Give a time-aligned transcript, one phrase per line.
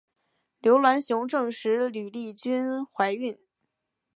[0.59, 3.37] 刘銮雄证实吕丽君怀孕。